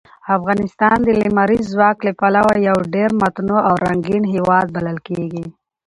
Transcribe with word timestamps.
افغانستان 0.37 0.97
د 1.03 1.09
لمریز 1.21 1.63
ځواک 1.73 1.97
له 2.07 2.11
پلوه 2.19 2.53
یو 2.67 2.77
ډېر 2.95 3.09
متنوع 3.21 3.61
او 3.69 3.75
رنګین 3.85 4.23
هېواد 4.33 4.65
بلل 4.75 4.97
کېږي. 5.07 5.45